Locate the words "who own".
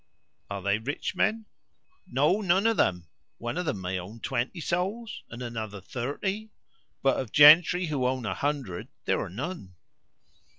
7.85-8.25